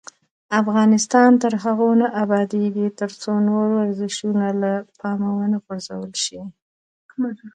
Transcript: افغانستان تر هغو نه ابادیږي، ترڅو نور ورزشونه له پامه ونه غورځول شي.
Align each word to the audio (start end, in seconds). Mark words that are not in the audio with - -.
افغانستان 0.61 1.29
تر 1.41 1.53
هغو 1.63 1.89
نه 2.01 2.07
ابادیږي، 2.23 2.87
ترڅو 2.99 3.31
نور 3.47 3.67
ورزشونه 3.79 4.45
له 4.61 4.71
پامه 4.99 5.29
ونه 5.37 5.57
غورځول 5.65 6.13
شي. 6.23 6.39